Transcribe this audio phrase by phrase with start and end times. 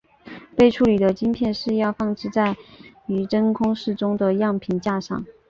[0.57, 2.27] 被处理的晶片试样放置
[3.05, 5.23] 于真空室中的样品架上。